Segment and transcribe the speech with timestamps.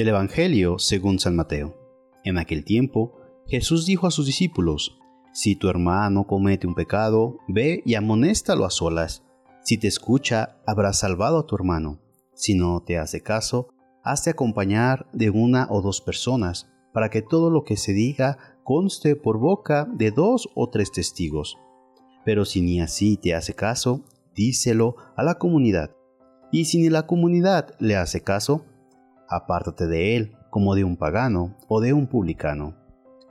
[0.00, 1.76] Del Evangelio según San Mateo.
[2.24, 4.98] En aquel tiempo, Jesús dijo a sus discípulos,
[5.34, 9.24] Si tu hermano comete un pecado, ve y amonéstalo a solas.
[9.62, 12.00] Si te escucha, habrás salvado a tu hermano.
[12.32, 17.50] Si no te hace caso, hazte acompañar de una o dos personas, para que todo
[17.50, 21.58] lo que se diga conste por boca de dos o tres testigos.
[22.24, 24.02] Pero si ni así te hace caso,
[24.34, 25.94] díselo a la comunidad.
[26.50, 28.64] Y si ni la comunidad le hace caso,
[29.30, 32.76] apártate de él como de un pagano o de un publicano.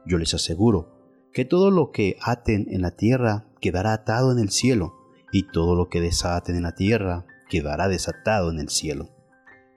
[0.05, 0.99] Yo les aseguro
[1.33, 4.95] que todo lo que aten en la tierra quedará atado en el cielo,
[5.31, 9.09] y todo lo que desaten en la tierra quedará desatado en el cielo.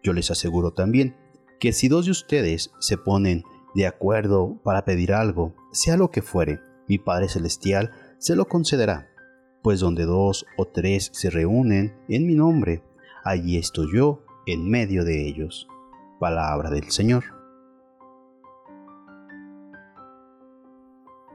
[0.03, 1.17] Yo les aseguro también
[1.61, 3.45] que si dos de ustedes se ponen
[3.75, 9.09] de acuerdo para pedir algo, sea lo que fuere, mi Padre Celestial se lo concederá,
[9.63, 12.83] pues donde dos o tres se reúnen en mi nombre,
[13.25, 15.69] allí estoy yo en medio de ellos.
[16.23, 17.25] Palabra del Señor.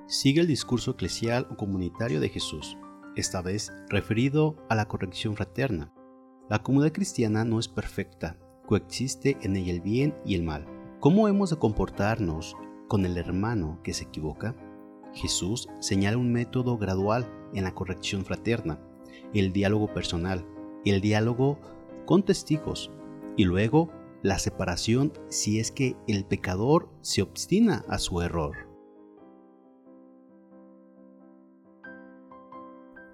[0.07, 2.77] Sigue el discurso eclesial o comunitario de Jesús,
[3.17, 5.93] esta vez referido a la corrección fraterna.
[6.49, 10.65] La comunidad cristiana no es perfecta, coexiste en ella el bien y el mal.
[11.01, 12.55] ¿Cómo hemos de comportarnos
[12.87, 14.55] con el hermano que se equivoca?
[15.13, 18.79] Jesús señala un método gradual en la corrección fraterna,
[19.33, 20.45] el diálogo personal,
[20.85, 21.59] el diálogo
[22.05, 22.89] con testigos
[23.35, 23.91] y luego
[24.27, 28.57] la separación si es que el pecador se obstina a su error.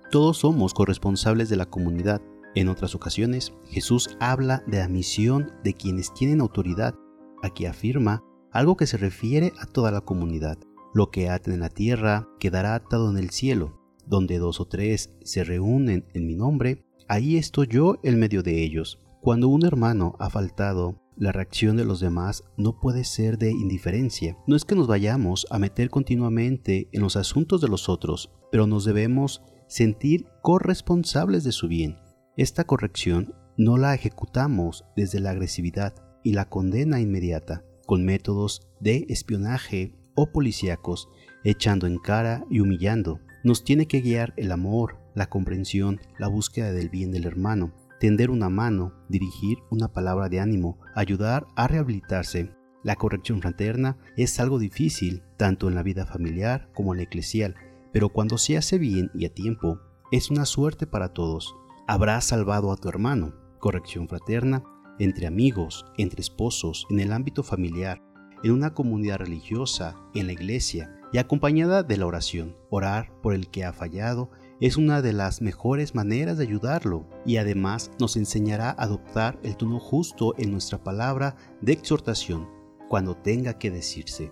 [0.09, 2.21] Todos somos corresponsables de la comunidad.
[2.55, 6.95] En otras ocasiones, Jesús habla de la misión de quienes tienen autoridad.
[7.43, 10.57] Aquí afirma algo que se refiere a toda la comunidad.
[10.95, 13.79] Lo que aten en la tierra quedará atado en el cielo.
[14.05, 18.63] Donde dos o tres se reúnen en mi nombre, ahí estoy yo en medio de
[18.63, 18.99] ellos.
[19.21, 24.37] Cuando un hermano ha faltado, la reacción de los demás no puede ser de indiferencia.
[24.47, 28.67] No es que nos vayamos a meter continuamente en los asuntos de los otros, pero
[28.67, 31.97] nos debemos sentir corresponsables de su bien.
[32.37, 35.93] Esta corrección no la ejecutamos desde la agresividad
[36.23, 41.09] y la condena inmediata, con métodos de espionaje o policíacos,
[41.43, 43.19] echando en cara y humillando.
[43.43, 48.31] Nos tiene que guiar el amor, la comprensión, la búsqueda del bien del hermano, tender
[48.31, 52.53] una mano, dirigir una palabra de ánimo, ayudar a rehabilitarse.
[52.83, 57.55] La corrección fraterna es algo difícil, tanto en la vida familiar como en la eclesial,
[57.93, 59.79] pero cuando se hace bien y a tiempo,
[60.11, 61.55] es una suerte para todos.
[61.87, 63.35] Habrás salvado a tu hermano.
[63.59, 64.65] Corrección fraterna
[64.99, 68.03] entre amigos, entre esposos, en el ámbito familiar,
[68.43, 72.57] en una comunidad religiosa, en la iglesia, y acompañada de la oración.
[72.69, 77.37] Orar por el que ha fallado es una de las mejores maneras de ayudarlo y
[77.37, 82.47] además nos enseñará a adoptar el tono justo en nuestra palabra de exhortación
[82.87, 84.31] cuando tenga que decirse.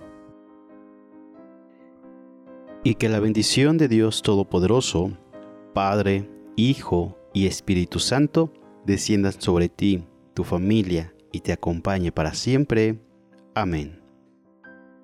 [2.83, 5.17] Y que la bendición de Dios Todopoderoso,
[5.73, 8.53] Padre, Hijo y Espíritu Santo,
[8.85, 12.99] descienda sobre ti, tu familia y te acompañe para siempre.
[13.53, 14.01] Amén.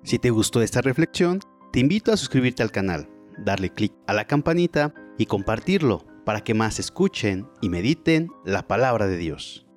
[0.02, 1.40] Si te gustó esta reflexión,
[1.72, 3.08] te invito a suscribirte al canal,
[3.44, 9.06] darle clic a la campanita y compartirlo para que más escuchen y mediten la palabra
[9.06, 9.67] de Dios.